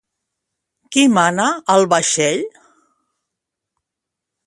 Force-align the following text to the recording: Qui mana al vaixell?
Qui 0.95 1.03
mana 1.17 1.47
al 1.75 1.87
vaixell? 1.93 2.43